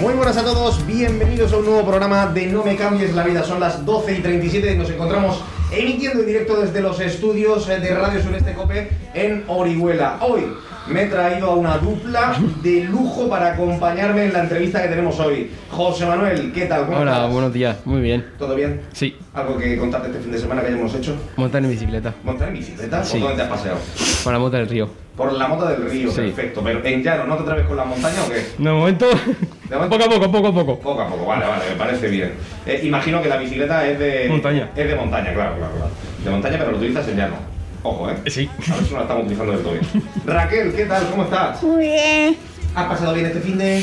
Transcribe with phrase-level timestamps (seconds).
[0.00, 3.42] Muy buenas a todos, bienvenidos a un nuevo programa de No me cambies la vida.
[3.42, 7.94] Son las 12 y 37 y nos encontramos emitiendo en directo desde los estudios de
[7.94, 10.18] Radio Sureste Cope en Orihuela.
[10.20, 10.44] Hoy
[10.86, 15.18] me he traído a una dupla de lujo para acompañarme en la entrevista que tenemos
[15.20, 15.50] hoy.
[15.70, 16.86] José Manuel, ¿qué tal?
[16.86, 17.32] ¿Cómo Hola, estás?
[17.32, 18.24] buenos días, muy bien.
[18.38, 18.80] ¿Todo bien?
[18.92, 21.14] Sí, ¿Algo que contarte este fin de semana que hayamos hecho?
[21.36, 22.14] montar en bicicleta.
[22.24, 23.04] ¿Montar en bicicleta?
[23.04, 23.18] Sí.
[23.18, 23.78] ¿Por dónde te has paseado?
[24.24, 24.88] Para la mota del río.
[25.16, 26.16] Por la mota del río, Sí.
[26.20, 26.60] perfecto.
[26.64, 28.46] Pero en llano, ¿no te atreves con la montaña o qué?
[28.62, 29.06] De momento-
[29.68, 30.78] poco a poco, poco a poco.
[30.78, 32.32] Poco a poco, vale, vale, me parece bien.
[32.66, 34.26] Eh, imagino que la bicicleta es de.
[34.28, 34.70] Montaña.
[34.74, 35.90] Es de montaña, claro, claro, claro.
[36.24, 37.36] De montaña, pero lo utilizas en llano.
[37.82, 38.16] Ojo, eh.
[38.26, 38.48] Sí.
[38.70, 39.84] A ver si no la estamos utilizando del todo bien.
[40.26, 41.10] Raquel, ¿qué tal?
[41.10, 41.62] ¿Cómo estás?
[41.62, 42.36] Muy bien.
[42.74, 43.82] ¿Has pasado bien este fin de.?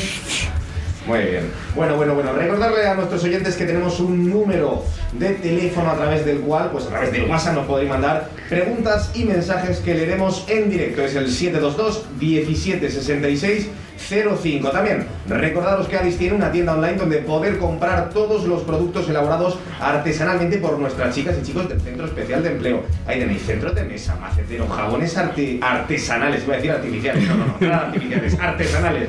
[1.06, 1.50] Muy bien.
[1.76, 2.32] Bueno, bueno, bueno.
[2.32, 6.86] Recordarle a nuestros oyentes que tenemos un número de teléfono a través del cual, pues
[6.86, 11.02] a través del WhatsApp nos podéis mandar preguntas y mensajes que leeremos en directo.
[11.02, 13.68] Es el 722 1766
[13.98, 14.70] 05.
[14.70, 19.58] También recordaros que Adis tiene una tienda online donde poder comprar todos los productos elaborados
[19.80, 22.82] artesanalmente por nuestras chicas y chicos del Centro Especial de Empleo.
[23.06, 27.56] Ahí tenéis centros de mesa, maceteros, jabones arte- artesanales, iba a decir artificiales, no, no,
[27.60, 29.08] no, artificiales, artesanales.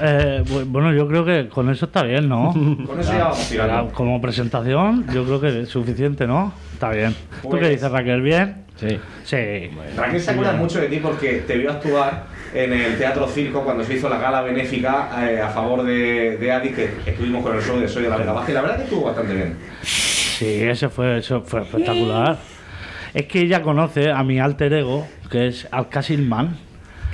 [0.00, 2.52] eh, bu- bueno, yo creo que con eso está bien, ¿no?
[2.86, 3.92] Con eso ya vamos tirando.
[3.92, 6.52] Como presentación, yo creo que es suficiente, ¿no?
[6.72, 7.14] Está bien.
[7.42, 8.22] ¿Tú Pues- qué dices, Raquel?
[8.22, 8.64] ¿Bien?
[8.76, 8.98] Sí.
[9.24, 9.70] Sí.
[9.96, 13.84] Raquel se acuerda mucho de ti porque te vio actuar en el Teatro Circo cuando
[13.84, 17.62] se hizo la gala benéfica eh, a favor de, de Adi, que estuvimos con el
[17.62, 19.56] show de Soy de la Vega Baja y la verdad que estuvo bastante bien.
[19.82, 22.36] Sí, ese fue, eso fue espectacular.
[23.12, 26.56] Es que ella conoce a mi alter ego, que es Alcacil Man.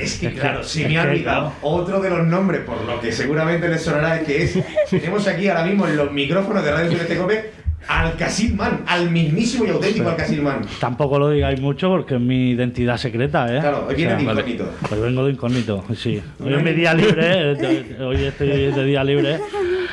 [0.00, 3.12] Es que claro, se es me ha olvidado otro de los nombres, por lo que
[3.12, 4.58] seguramente les sonará es que es.
[4.90, 7.50] Tenemos aquí ahora mismo en los micrófonos de Radio Sureste Cope
[7.88, 10.62] al Casilman, al mismísimo y auténtico al Casilman.
[10.78, 13.60] Tampoco lo digáis mucho porque es mi identidad secreta, ¿eh?
[13.60, 14.70] Claro, hoy viene O sea, de incógnito.
[14.90, 16.22] Hoy vengo de incógnito, sí.
[16.38, 17.96] Hoy es mi día libre, ¿eh?
[18.00, 19.38] hoy estoy de día libre.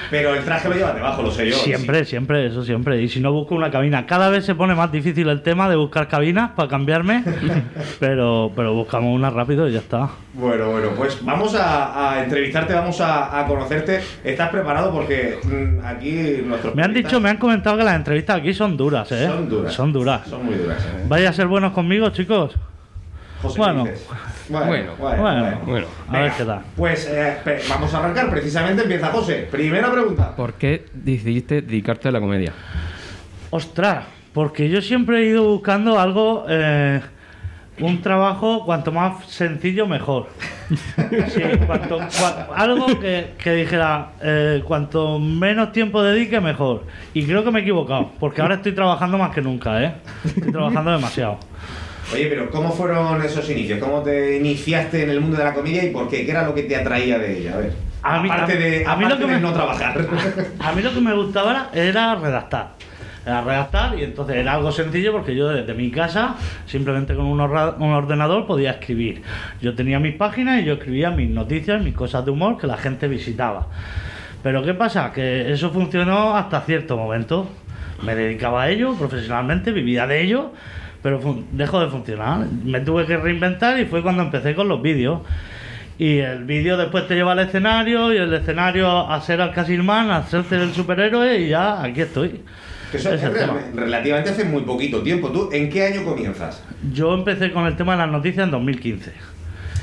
[0.10, 1.56] Pero el traje lo llevas debajo, lo sé yo.
[1.58, 3.02] Siempre, siempre, eso siempre.
[3.02, 5.76] Y si no busco una cabina, cada vez se pone más difícil el tema de
[5.76, 7.24] buscar cabinas para cambiarme,
[8.00, 10.10] pero, pero buscamos una rápido y ya está.
[10.34, 14.02] Bueno, bueno, pues vamos a, a entrevistarte, vamos a, a conocerte.
[14.24, 14.92] ¿Estás preparado?
[14.92, 16.76] Porque mm, aquí nuestros.
[16.76, 19.28] Me han dicho, me han comentado que las entrevistas aquí son duras, ¿eh?
[19.28, 19.74] Son duras.
[19.74, 20.28] Son duras.
[20.28, 20.84] Son muy duras.
[20.86, 21.06] ¿eh?
[21.08, 22.56] ¿Vais a ser buenos conmigo, chicos?
[23.42, 23.84] José, Bueno.
[23.84, 24.08] ¿qué dices?
[24.50, 25.88] Bueno, Bueno, bueno, bueno.
[26.10, 26.62] A ver qué tal.
[26.76, 27.38] Pues eh,
[27.70, 28.30] vamos a arrancar.
[28.30, 29.48] Precisamente empieza José.
[29.52, 30.36] Primera pregunta.
[30.36, 32.54] ¿Por qué decidiste dedicarte a la comedia?
[33.50, 37.02] Ostras, porque yo siempre he ido buscando algo, eh,
[37.80, 40.28] un trabajo cuanto más sencillo mejor.
[41.30, 46.84] Sí, cuanto- cua- algo que, que dijera, eh, cuanto menos tiempo dedique mejor.
[47.14, 49.94] Y creo que me he equivocado, porque ahora estoy trabajando más que nunca, ¿eh?
[50.26, 51.38] Estoy trabajando demasiado.
[52.14, 53.80] Oye, pero ¿cómo fueron esos inicios?
[53.80, 56.26] ¿Cómo te iniciaste en el mundo de la comedia y por qué?
[56.26, 57.54] ¿Qué era lo que te atraía de ella?
[57.56, 57.74] A ver.
[58.04, 60.08] A mí- aparte a- de, a mí lo que de me- no trabajar.
[60.60, 62.70] A mí lo que me gustaba era, era redactar.
[63.26, 67.42] Era redactar y entonces era algo sencillo porque yo desde mi casa, simplemente con un,
[67.42, 69.22] orra- un ordenador, podía escribir.
[69.62, 72.78] Yo tenía mis páginas y yo escribía mis noticias, mis cosas de humor que la
[72.78, 73.68] gente visitaba.
[74.44, 75.12] Pero ¿qué pasa?
[75.12, 77.50] Que eso funcionó hasta cierto momento.
[78.04, 80.52] Me dedicaba a ello profesionalmente, vivía de ello,
[81.02, 81.20] pero
[81.52, 82.46] dejó de funcionar.
[82.64, 85.22] Me tuve que reinventar y fue cuando empecé con los vídeos.
[86.00, 90.12] Y el vídeo después te lleva al escenario y el escenario a ser al Casilman,
[90.12, 92.42] a ser el superhéroe y ya aquí estoy.
[92.92, 93.22] Que eso es
[93.76, 95.30] relativamente hace muy poquito tiempo.
[95.30, 96.64] ¿Tú en qué año comienzas?
[96.94, 99.37] Yo empecé con el tema de las noticias en 2015.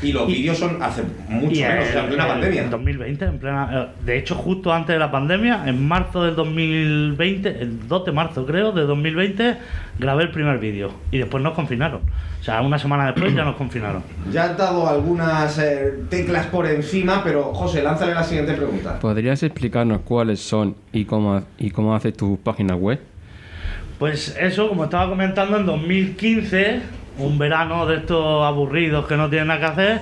[0.04, 2.62] Y los Y- vídeos son hace mucho Y menos, o sea, en plena en pandemia.
[2.64, 6.36] En 2020, en plena, eh, de hecho, justo antes de la pandemia, en marzo del
[6.36, 9.56] 2020, el 2 de marzo creo, de 2020,
[9.98, 10.90] grabé el primer vídeo.
[11.10, 12.00] Y después nos confinaron.
[12.40, 14.02] O sea, una semana después ya nos confinaron.
[14.30, 18.98] Ya has dado algunas eh, teclas por encima, pero José, lánzale la siguiente pregunta.
[19.00, 23.00] ¿Podrías explicarnos cuáles son y cómo, y cómo haces tu página web?
[23.98, 26.80] Pues eso, como estaba comentando, en 2015,
[27.19, 30.00] un verano de estos aburridos que no tienen nada que hacer,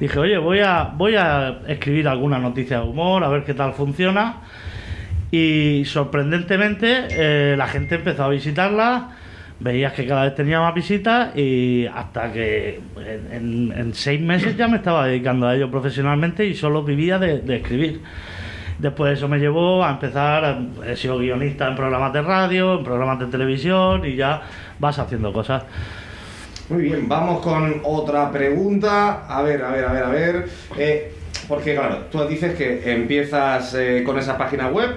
[0.00, 3.72] dije, oye, voy a, voy a escribir alguna noticia de humor, a ver qué tal
[3.74, 4.36] funciona.
[5.30, 9.10] Y sorprendentemente eh, la gente empezó a visitarla,
[9.58, 12.80] veías que cada vez tenía más visitas y hasta que
[13.32, 17.42] en, en- seis meses ya me estaba dedicando a ello profesionalmente y solo vivía de,
[17.56, 18.02] escribir.
[18.78, 23.18] Después eso me llevó a empezar, he sido guionista en programas de radio, en programas
[23.18, 24.42] de televisión y ya
[24.78, 25.64] vas haciendo cosas.
[26.68, 29.26] Muy bien, vamos con otra pregunta.
[29.28, 30.48] A ver, a ver, a ver, a ver.
[30.78, 31.12] Eh,
[31.48, 34.96] porque claro, tú dices que empiezas eh, con esa página web,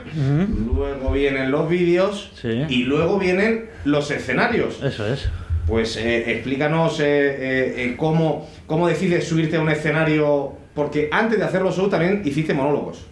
[0.74, 2.64] luego vienen los vídeos Sí.
[2.70, 4.82] y luego vienen los escenarios.
[4.82, 5.30] Eso es.
[5.68, 11.62] Pues eh, explícanos eh, cómo, cómo decides subirte a un escenario, porque antes de hacer
[11.62, 13.06] los shows también hiciste monólogos.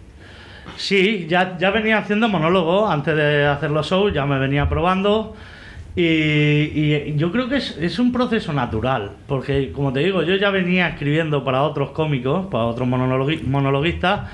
[0.76, 5.36] Sí, ya, ya venía haciendo monólogo antes de hacer los shows, ya me venía probando.
[6.00, 10.50] Y, yo creo que es, es un proceso natural, porque como te digo, yo ya
[10.50, 14.30] venía escribiendo para otros cómicos, para otros monologui- monologuistas,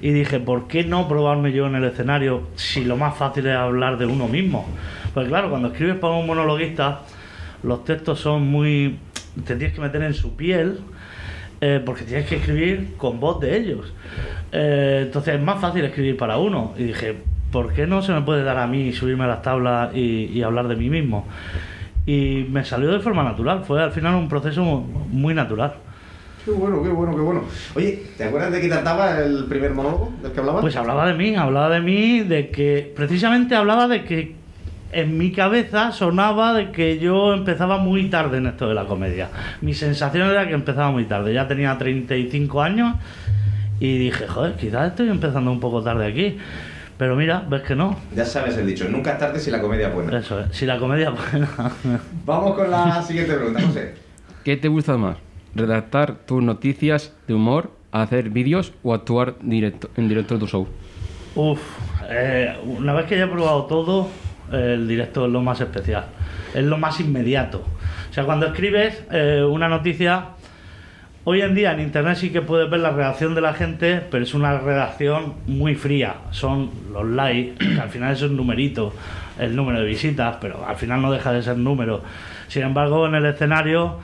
[0.00, 3.54] y dije, ¿por qué no probarme yo en el escenario si lo más fácil es
[3.54, 4.68] hablar de uno mismo?
[5.14, 7.02] Pues claro, cuando escribes para un monologuista,
[7.62, 8.98] los textos son muy...
[9.46, 10.80] te tienes que meter en su piel,
[11.60, 13.94] eh, porque tienes que escribir con voz de ellos.
[14.50, 16.74] Eh, entonces es más fácil escribir para uno.
[16.76, 17.18] Y dije,
[17.54, 20.42] ¿por qué no se me puede dar a mí subirme a las tablas y, y
[20.42, 21.24] hablar de mí mismo?
[22.04, 25.74] Y me salió de forma natural, fue al final un proceso mu- muy natural.
[26.44, 27.44] Qué bueno, qué bueno, qué bueno.
[27.76, 30.60] Oye, ¿te acuerdas de qué trataba el primer monólogo del que hablabas?
[30.62, 34.34] Pues hablaba de mí, hablaba de mí, de que precisamente hablaba de que
[34.92, 39.28] en mi cabeza sonaba de que yo empezaba muy tarde en esto de la comedia.
[39.60, 42.94] Mi sensación era que empezaba muy tarde, ya tenía 35 años
[43.80, 46.36] y dije, joder, quizás estoy empezando un poco tarde aquí.
[46.96, 47.96] Pero mira, ves que no.
[48.14, 50.18] Ya sabes el dicho, nunca es tarde si la comedia es buena.
[50.18, 51.48] Eso es, si la comedia es buena.
[52.24, 53.94] Vamos con la siguiente pregunta, José.
[54.44, 55.16] ¿Qué te gusta más?
[55.54, 60.68] ¿Redactar tus noticias de humor, hacer vídeos o actuar directo, en directo en tu show?
[61.34, 61.60] Uf,
[62.08, 64.08] eh, una vez que ya he probado todo,
[64.52, 66.06] el directo es lo más especial,
[66.54, 67.64] es lo más inmediato.
[68.10, 70.28] O sea, cuando escribes eh, una noticia,
[71.24, 74.22] hoy en día en internet sí que puedes ver la reacción de la gente, pero
[74.24, 76.16] es una redacción muy fría.
[76.30, 78.92] Son los likes, que al final es un numerito,
[79.38, 82.02] el número de visitas, pero al final no deja de ser número.
[82.48, 83.98] Sin embargo, en el escenario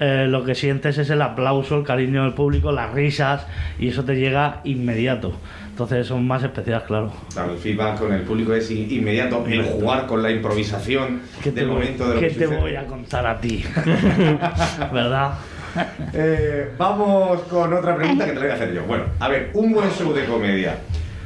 [0.00, 3.46] eh, lo que sientes es el aplauso, el cariño del público, las risas,
[3.80, 5.32] y eso te llega inmediato.
[5.70, 7.12] Entonces son más especiales, claro.
[7.32, 9.44] Claro, el feedback con el público es in- inmediato.
[9.48, 12.60] El jugar con la improvisación ¿Qué te, del momento de lo qué que te sucede.
[12.60, 13.64] voy a contar a ti?
[14.92, 15.32] ¿Verdad?
[16.14, 18.84] Eh, vamos con otra pregunta que te la voy a hacer yo.
[18.84, 20.78] Bueno, a ver, un buen show de comedia.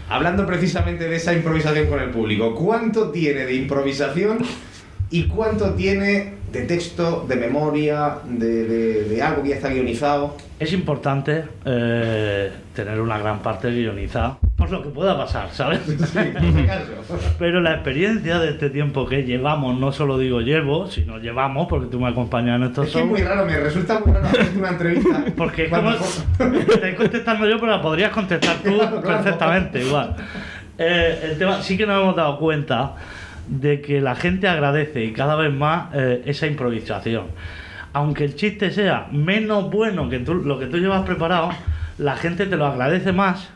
[0.09, 4.39] Hablando precisamente de esa improvisación con el público, ¿cuánto tiene de improvisación
[5.11, 10.37] y cuánto tiene de texto, de memoria, de, algo que ya está guionizado?
[10.59, 15.81] Es importante eh, tener una gran parte guionizada, por lo que pueda pasar, ¿sabes?
[15.85, 15.97] Sí,
[16.66, 17.19] caso.
[17.37, 21.88] Pero la experiencia de este tiempo que llevamos, no solo digo llevo, sino llevamos, porque
[21.88, 24.57] tú me acompañas en estos Es que es muy raro, me resulta muy raro hacerte
[24.57, 25.25] una entrevista.
[25.37, 25.90] Porque es como.
[25.90, 29.23] Estoy contestando yo, pero la podrías contestar tú Claro, claro.
[29.25, 30.14] perfectamente, igual.
[30.78, 32.95] Eh, el tema, sí que nos hemos dado cuenta
[33.49, 37.25] de que la gente agradece y cada vez más eh, esa improvisación.
[37.95, 41.50] Aunque el chiste sea menos bueno que tú, lo que tú llevas preparado,
[41.99, 43.50] la gente te lo agradece más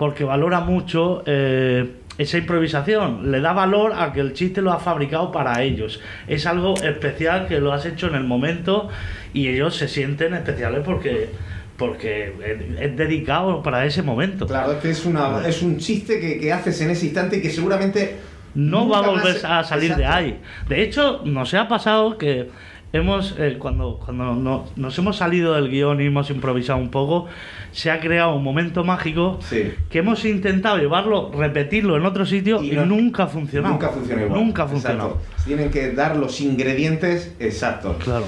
[0.00, 3.30] porque valora mucho eh, esa improvisación.
[3.30, 6.00] Le da valor a que el chiste lo has fabricado para ellos.
[6.26, 8.88] Es algo especial que lo has hecho en el momento
[9.34, 11.28] y ellos se sienten especiales porque
[11.76, 12.32] porque
[12.80, 14.46] es, dedicado para ese momento.
[14.46, 17.42] Claro, es que es, una, es un chiste que, que haces en ese instante y
[17.42, 18.16] que seguramente
[18.54, 20.40] no va a volver a salir de ahí.
[20.66, 22.48] De hecho, nos ha pasado que
[22.92, 27.26] hemos eh, cuando cuando no- nos hemos salido del guion y hemos improvisado un poco,
[27.72, 29.72] se ha creado un momento mágico Sí.
[29.90, 33.74] que hemos intentado llevarlo, repetirlo en otro sitio y, nunca ha funcionado.
[33.74, 34.40] Nunca funciona igual.
[34.40, 35.08] Nunca ha funcionado.
[35.20, 35.44] Exacto.
[35.46, 37.96] Tienen que dar los ingredientes exactos.
[38.02, 38.24] Claro.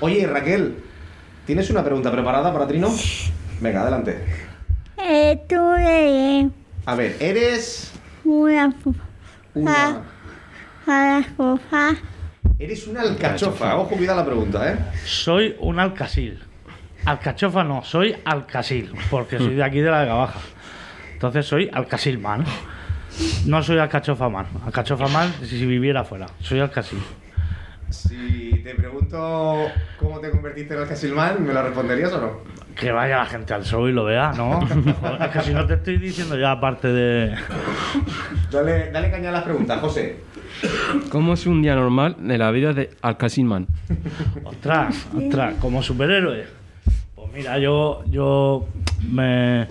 [0.00, 0.76] Oye, Raquel,
[1.46, 2.88] ¿tienes una pregunta preparada para Trino?
[3.60, 4.18] Venga, adelante.
[4.98, 6.48] Eh, tuve
[6.86, 7.92] A ver, eres
[8.24, 8.74] una
[9.54, 10.02] una...
[10.86, 10.88] a
[11.20, 11.94] la sofá.
[12.58, 13.76] Eres una alcachofa.
[13.76, 14.78] Ojo, cuidado la pregunta, ¿eh?
[15.04, 16.42] Soy un alcasil.
[17.04, 20.40] Alcachofa no, soy alcasil, porque soy de aquí de la Vega Baja.
[21.12, 22.44] Entonces soy alcasil man.
[23.44, 24.46] No soy alcachofa man.
[24.64, 26.26] Alcachofa man si viviera fuera.
[26.40, 26.98] Soy alcasil.
[27.90, 32.55] Si te pregunto cómo te convertiste en alcasilman, ¿me lo responderías o no?
[32.76, 34.60] Que vaya la gente al show y lo vea, ¿no?
[35.20, 37.34] Es que si no te estoy diciendo ya aparte de...
[38.50, 40.20] Dale, dale caña a las preguntas, José.
[41.10, 43.66] ¿Cómo es un día normal de la vida de Alcasilman?
[44.44, 46.44] Ostras, ostras, como superhéroe.
[47.14, 48.66] Pues mira, yo, yo
[49.10, 49.68] me,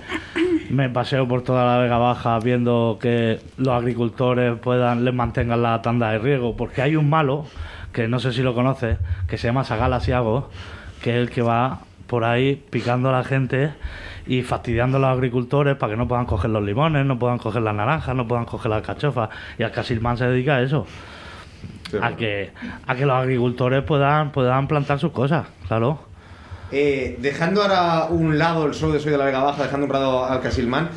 [0.70, 5.82] me paseo por toda la Vega Baja viendo que los agricultores puedan, les mantengan la
[5.82, 7.46] tanda de riego, porque hay un malo,
[7.94, 8.98] que no sé si lo conoces,
[9.28, 10.50] que se llama Sagala Siago,
[11.02, 11.82] que es el que va
[12.16, 13.72] por ahí picando a la gente
[14.26, 17.62] y fastidiando a los agricultores para que no puedan coger los limones, no puedan coger
[17.62, 19.28] las naranjas, no puedan coger las cachofas.
[19.60, 20.88] Y al Casilman se dedica a eso
[22.02, 22.52] a que,
[22.88, 26.00] a que los agricultores puedan, puedan plantar sus cosas, claro.
[26.72, 29.86] Eh, dejando ahora a un lado el show de Soy de la Vega Baja, dejando
[29.88, 30.88] un lado al Casilman,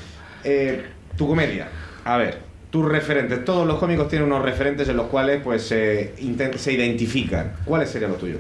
[0.45, 1.67] eh, tu comedia.
[2.05, 2.39] A ver,
[2.71, 3.45] tus referentes.
[3.45, 7.55] Todos los cómicos tienen unos referentes en los cuales pues se intent- se identifican.
[7.65, 8.39] ¿Cuáles serían los tuyos?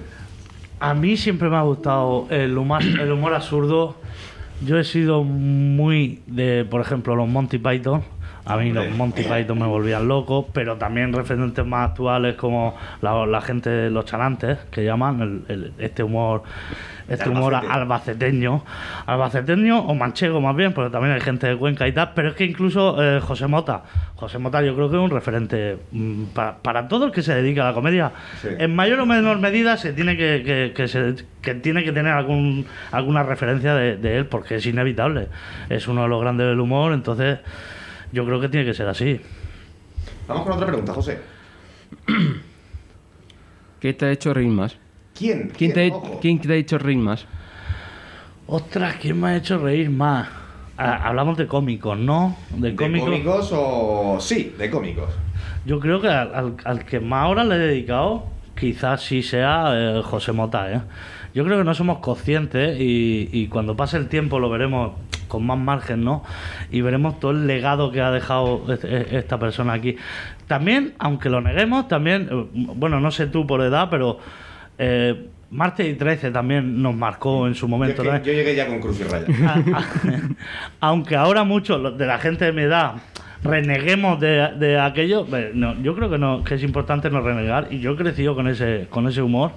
[0.80, 3.97] A mí siempre me ha gustado el humor, el humor absurdo.
[4.64, 8.02] Yo he sido muy de, por ejemplo, los Monty Python.
[8.49, 13.26] A mí los Monty Python me volvían locos, pero también referentes más actuales como la,
[13.26, 16.43] la gente de los chalantes, que llaman el- el- este humor
[17.09, 17.73] este humor Albacete.
[17.81, 18.64] albaceteño,
[19.07, 22.35] albaceteño o manchego más bien, porque también hay gente de Cuenca y tal, pero es
[22.35, 23.83] que incluso eh, José Mota,
[24.17, 27.35] José Mota yo creo que es un referente mm, para, para todo el que se
[27.35, 28.12] dedica a la comedia.
[28.43, 28.49] Sí.
[28.59, 32.12] En mayor o menor medida se tiene que, que, que se- que tiene que tener
[32.12, 35.28] algún, alguna referencia de, de él, porque es inevitable.
[35.71, 37.38] Es uno de los grandes del humor, entonces
[38.12, 39.21] yo creo que tiene que ser así.
[40.27, 41.19] Vamos con otra pregunta, José.
[43.81, 44.77] ¿Qué te ha hecho reír más?
[45.17, 45.53] ¿Quién?
[45.57, 46.19] ¿Quién te, Ojo.
[46.21, 47.27] ¿quién te ha hecho reír más?
[48.47, 50.29] Ostras, ¿quién me ha hecho reír más?
[50.77, 52.37] Ah, hablamos de cómicos, ¿no?
[52.50, 53.09] De ¿De cómicos.
[53.09, 54.19] cómicos o...?
[54.21, 55.11] Sí, de cómicos.
[55.67, 58.27] Yo creo que al, al- al que más horas le he dedicado,
[58.59, 60.73] quizás sí sea eh, José Mota.
[60.73, 60.81] ¿eh?
[61.35, 64.93] Yo creo que no somos conscientes y, y cuando pase el tiempo lo veremos
[65.28, 66.25] con más margen, ¿no?
[66.73, 69.97] Y veremos todo el legado que ha dejado este- esta persona aquí.
[70.47, 74.18] También, aunque lo neguemos, también, eh, bueno, no sé tú por edad, pero
[74.78, 78.02] eh, Martes y 13 también nos marcó en su Yo, momento.
[78.02, 79.26] es que yo llegué ya con cruz y raya.
[79.49, 79.85] A- a-
[80.80, 82.92] aunque ahora muchos de la gente de mi edad
[83.42, 87.78] reneguemos de, de aquello, no, yo creo que no que es importante no renegar y
[87.80, 89.52] yo he crecido con ese con ese humor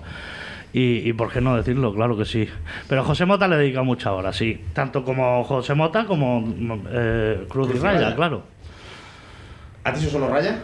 [0.73, 2.47] y, y por qué no decirlo, claro que sí.
[2.87, 6.53] Pero José Mota le dedica muchas horas, sí, tanto como José Mota como
[6.89, 8.15] eh, Cruz, Cruz y Raya, Raya.
[8.15, 8.43] claro.
[9.83, 10.59] ¿A ti eso solo raya?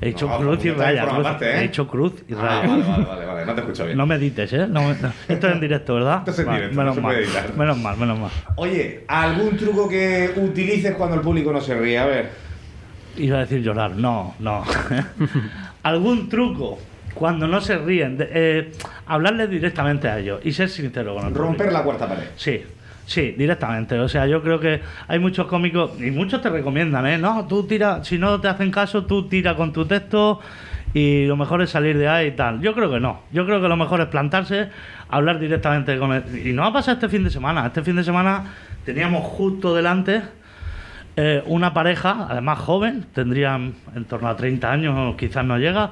[0.00, 1.60] He hecho No, Cruz y Raya, Cruz- parte, ¿eh?
[1.60, 2.68] he hecho Cruz y Ah, Raya.
[2.68, 3.96] vale, vale, vale, vale, no te escucho bien.
[3.96, 4.66] No me edites, ¿eh?
[4.68, 4.90] No.
[4.90, 6.18] Esto es en directo, ¿verdad?
[6.28, 8.30] Esto es en directo, no menos se mal, puede menos mal, menos mal.
[8.56, 11.98] Oye, ¿algún truco que utilices cuando el público no se ríe?
[12.00, 12.30] A ver.
[13.16, 14.64] Iba a decir llorar, no, no.
[15.84, 16.78] ¿Algún truco?
[17.14, 18.72] Cuando no se ríen, de- eh,
[19.06, 21.72] hablarles directamente a ellos y ser sincero con el Romper público.
[21.78, 22.24] la cuarta pared.
[22.36, 22.62] Sí,
[23.06, 23.98] sí, directamente.
[23.98, 27.18] O sea, yo creo que hay muchos cómicos y muchos te recomiendan, ¿eh?
[27.18, 30.40] No, tú tira, si no te hacen caso, tú tira con tu texto
[30.94, 32.60] y lo mejor es salir de ahí y tal.
[32.60, 33.22] Yo creo que no.
[33.32, 34.68] Yo creo que lo mejor es plantarse,
[35.08, 36.22] hablar directamente con él.
[36.46, 37.66] Y no va a pasar este fin de semana.
[37.66, 38.44] Este fin de semana
[38.84, 40.22] teníamos justo delante
[41.16, 45.90] eh, una pareja, además joven, tendrían en torno a 30 años, quizás no llega,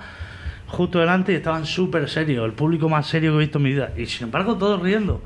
[0.71, 3.73] justo delante y estaban súper serios, el público más serio que he visto en mi
[3.73, 3.93] vida.
[3.97, 5.23] Y sin embargo, todos riendo.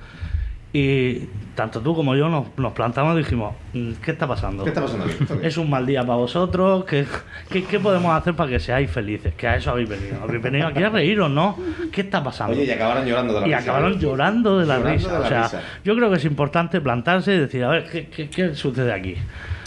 [0.77, 4.65] Y tanto tú como yo nos, nos plantamos y dijimos, "Mm, ¿qué está pasando?
[4.65, 5.07] ¿Qué está pasando.
[5.41, 6.85] ¿Es un mal día para vosotros?
[6.85, 7.07] ¿Qué,
[7.49, 9.35] qué, qué podemos hacer para que seáis felices?
[9.35, 10.17] Que a eso habéis venido.
[10.21, 11.57] Habéis venido aquí a reíros, ¿no?
[11.93, 12.55] ¿Qué está pasando?
[12.57, 13.63] Oye, y acabaron llorando de la y risa.
[13.63, 15.13] acabaron llorando de la Llorando risa.
[15.13, 15.63] de la o sea, risa.
[15.85, 19.15] yo creo que es importante plantarse y decir, a ver, ¿qué, qué, qué sucede aquí?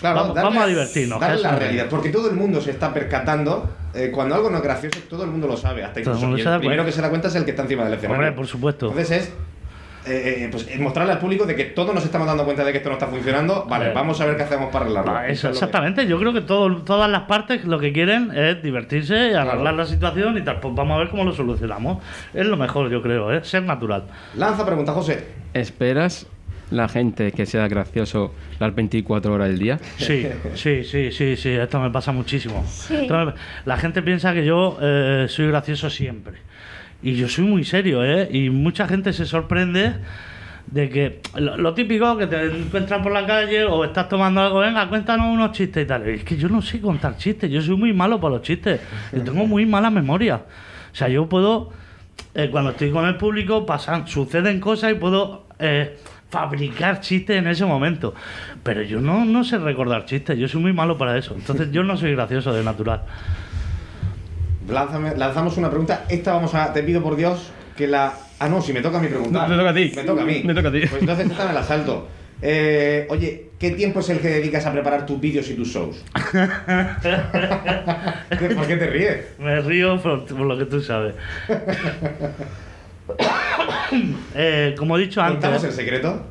[0.01, 1.19] Claro, vamos, darle- vamos a divertirnos.
[1.21, 3.69] darle la realidad, porque todo el mundo se está percatando.
[3.95, 5.85] eh, cuando algo no es gracioso, todo el mundo lo sabe.
[5.85, 7.63] Hasta el incluso y el da primero que se da cuenta es el que está
[7.63, 8.21] encima del escenario.
[8.21, 8.89] Hombre, por supuesto.
[8.89, 9.33] Entonces es
[10.09, 12.71] eh, eh, pues, eh, mostrarle al público de que todos nos estamos dando cuenta de
[12.71, 13.65] que esto no está funcionando.
[13.69, 15.11] Vale, vamos a ver qué hacemos para arreglarlo.
[15.11, 18.61] Ah, Eso que- exactamente, yo creo que todo, todas las partes lo que quieren es
[18.63, 19.77] divertirse, arreglar Claro.
[19.77, 20.59] la situación y tal.
[20.59, 22.03] Pues vamos a ver cómo lo solucionamos.
[22.33, 23.43] Es lo mejor, yo creo, ¿eh?
[23.43, 24.03] ser natural.
[24.35, 25.25] Lanza pregunta, José.
[25.53, 26.27] ¿Esperas
[26.69, 29.79] la gente que sea gracioso las 24 horas del día?
[29.97, 32.63] Sí, sí, sí, sí, sí, esto me pasa muchísimo.
[32.67, 33.07] Sí.
[33.09, 33.33] Me-
[33.65, 36.33] La gente piensa que yo eh, soy gracioso siempre.
[37.01, 38.27] Y yo soy muy serio, ¿eh?
[38.31, 39.95] Y mucha gente se sorprende
[40.71, 44.59] de que lo, lo típico que te encuentras por la calle o estás tomando algo,
[44.59, 46.07] venga, cuéntanos unos chistes y tal.
[46.07, 48.81] Es que yo no sé contar chistes, yo soy muy malo para los chistes.
[49.13, 50.41] Yo tengo muy mala memoria.
[50.91, 51.71] O sea, yo puedo,
[52.33, 55.97] eh, cuando estoy con el público, pasan, suceden cosas y puedo eh,
[56.29, 58.13] fabricar chistes en ese momento.
[58.63, 61.33] Pero yo no, no sé recordar chistes, yo soy muy malo para eso.
[61.35, 63.03] Entonces yo no soy gracioso de natural.
[64.69, 66.05] Lánzame- lanzamos una pregunta.
[66.09, 66.73] Esta vamos a.
[66.73, 68.13] Te pido por Dios que la.
[68.39, 69.47] Ah, no, si me toca a mí preguntar.
[69.49, 69.91] No, te toca a ti.
[69.95, 70.41] Me toca a mí.
[70.43, 70.81] Me toca a ti.
[70.89, 72.07] Pues entonces está en el asalto.
[72.41, 76.03] Eh, oye, ¿qué tiempo es el que dedicas a preparar tus vídeos y tus shows?
[76.13, 76.31] ¿Por
[78.67, 79.25] qué te ríes?
[79.39, 81.15] Me río por, por lo que tú sabes.
[84.35, 86.23] Eh, como he dicho ¿Contamos el antes, secreto?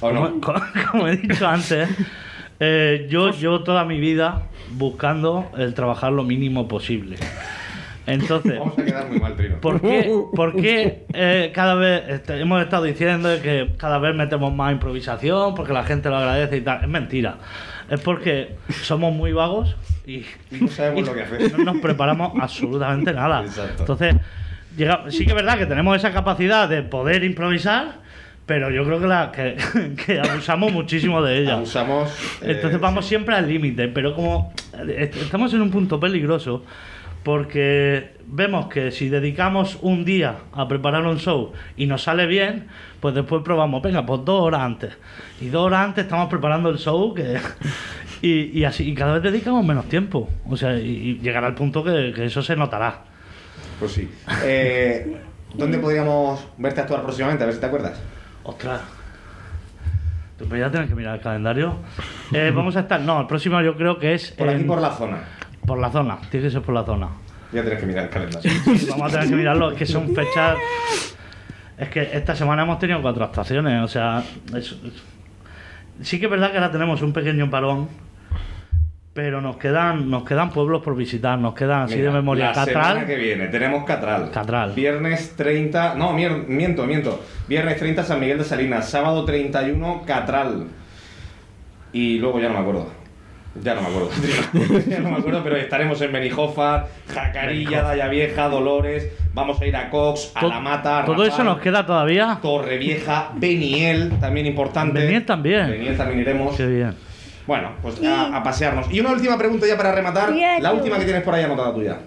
[0.00, 0.22] ¿O no?
[0.22, 1.88] como, como- como he dicho antes,
[2.58, 7.16] eh, yo llevo toda mi vida buscando el trabajar lo mínimo posible.
[8.12, 9.56] Entonces, Vamos a quedar muy mal, Trino.
[9.60, 14.52] ¿Por qué, por qué, eh, cada vez este, hemos estado diciendo que cada vez metemos
[14.54, 16.82] más improvisación porque la gente lo agradece y tal?
[16.82, 17.36] Es mentira.
[17.88, 19.76] Es porque somos muy vagos
[20.06, 21.58] y, No sabemos lo que hacer.
[21.58, 23.42] no nos preparamos absolutamente nada.
[23.42, 23.82] Exacto.
[23.82, 24.14] Entonces,
[24.76, 27.98] llega- sí que es verdad que tenemos esa capacidad de poder improvisar,
[28.46, 29.56] pero yo creo que, la, que,
[30.06, 31.56] que abusamos muchísimo de ella.
[31.58, 32.10] Usamos.
[32.42, 34.52] eh, Entonces vamos siempre al límite, pero como
[34.88, 36.64] est- estamos en un punto peligroso,
[37.22, 42.66] porque vemos que si dedicamos un día a preparar un show y nos sale bien,
[43.00, 44.96] pues después probamos, venga, pues dos horas antes.
[45.40, 47.38] Y dos horas antes estamos preparando el show que,
[48.22, 50.28] y, y así, y cada vez dedicamos menos tiempo.
[50.48, 53.02] O sea, y, y llegará el punto que, que eso se notará.
[53.78, 54.10] Pues sí.
[54.44, 55.16] Eh,
[55.54, 57.42] ¿Dónde podríamos verte actuar próximamente?
[57.42, 58.00] A ver si te acuerdas.
[58.44, 58.80] Ostras.
[60.48, 61.76] Pues ya tienes que mirar el calendario.
[62.32, 64.80] Eh, vamos a estar, no, el próximo yo creo que es Por aquí, en- por
[64.80, 65.18] la zona.
[65.70, 67.08] Por la zona, tiene que ser por la zona.
[67.52, 68.50] Ya tienes que mirar el calendario.
[68.76, 70.56] Sí, vamos a tener que mirarlo, es que son fechas.
[71.78, 74.22] Es que esta semana hemos tenido cuatro actuaciones, o sea.
[74.54, 75.02] es- es-
[76.02, 77.88] Sí que es verdad que ahora tenemos un pequeño parón,
[79.12, 82.52] pero nos quedan, nos quedan pueblos por visitar, nos quedan así Mira, de memoria.
[82.54, 84.30] La semana que viene tenemos Catral.
[84.30, 84.72] Catral.
[84.72, 85.94] Viernes 30.
[85.96, 87.22] No, miento, miento.
[87.48, 88.88] Viernes 30 San Miguel de Salinas.
[88.88, 90.68] Sábado 31 Catral.
[91.92, 92.99] Y luego ya no me acuerdo.
[93.62, 94.10] Ya no me acuerdo.
[94.88, 99.12] ya no me acuerdo, pero estaremos en Benijofa, Jacarilla, Daya Vieja, Dolores.
[99.34, 101.04] Vamos a ir a Cox, a La Mata.
[101.04, 102.38] todo eso Rafal, nos queda todavía.
[102.40, 105.00] Torrevieja, Beniel, también importante.
[105.00, 105.68] Beniel también.
[105.70, 106.56] Beniel también iremos.
[106.56, 106.94] Qué bien.
[107.46, 108.86] Bueno, pues a, a pasearnos.
[108.92, 110.32] Y una última pregunta ya para rematar.
[110.60, 111.98] La última que tienes por ahí anotada tuya.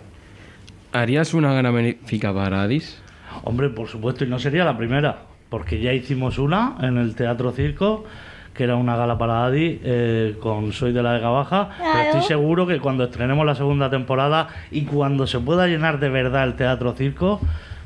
[0.94, 3.02] ¿Harías una gana benéfica para Adis?
[3.44, 7.52] Hombre, por supuesto, y no sería la primera, porque ya hicimos una en el Teatro
[7.52, 8.06] Circo,
[8.54, 11.70] que era una gala para Adi eh, con Soy de la Vega Baja.
[11.78, 16.10] Pero estoy seguro que cuando estrenemos la segunda temporada y cuando se pueda llenar de
[16.10, 17.40] verdad el Teatro Circo,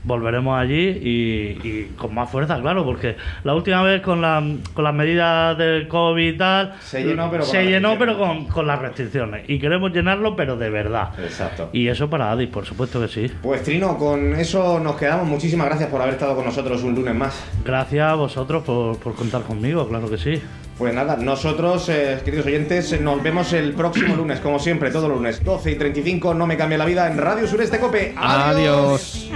[0.03, 4.83] volveremos allí y, y con más fuerza, claro, porque la última vez con, la- con
[4.83, 8.17] las medidas del COVID y tal, Se llenó, pero con se las llenó, restricciones.
[8.17, 9.49] pero con, con las restricciones.
[9.49, 11.10] Y queremos llenarlo, pero de verdad.
[11.19, 11.69] Exacto.
[11.73, 13.31] Y eso para Adi, por supuesto que sí.
[13.41, 15.27] Pues Trino, con eso nos quedamos.
[15.27, 17.43] Muchísimas gracias por haber estado con nosotros un lunes más.
[17.65, 20.41] Gracias a vosotros por, por contar conmigo, claro que sí.
[20.77, 25.43] Pues nada, nosotros, eh, queridos oyentes, nos vemos el próximo lunes, como siempre, todo lunes,
[25.43, 28.13] 12 y 35, no me cambia la vida en Radio Sureste Cope.
[28.15, 29.27] Adiós.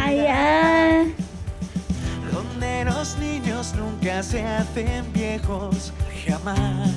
[2.32, 5.94] Donde los niños nunca se hacen viejos
[6.26, 6.90] jamás.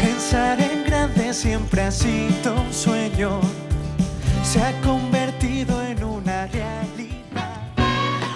[0.00, 3.40] Pensar en grande siempre ha sido un sueño,
[4.42, 4.80] se ha